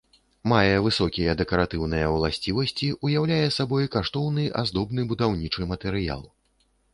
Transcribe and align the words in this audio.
Мае 0.51 0.77
высокія 0.85 1.35
дэкаратыўныя 1.41 2.07
ўласцівасці, 2.13 2.87
уяўляе 3.09 3.47
сабой 3.57 3.85
каштоўны 3.97 4.47
аздобны 4.63 5.07
будаўнічы 5.13 5.69
матэрыял. 5.75 6.27